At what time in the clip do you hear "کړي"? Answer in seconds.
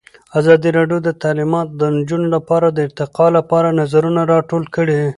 4.75-5.01